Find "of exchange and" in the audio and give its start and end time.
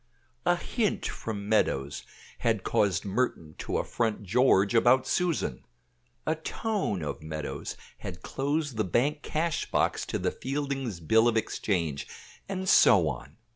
11.27-12.67